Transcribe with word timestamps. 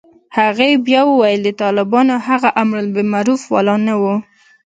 هغې 0.37 0.69
بيا 0.85 1.01
وويل 1.07 1.39
د 1.43 1.49
طالبانو 1.63 2.13
هغه 2.27 2.49
امربالمعروف 2.63 3.41
والا 3.53 3.75
نه 3.87 3.95
و. 4.01 4.03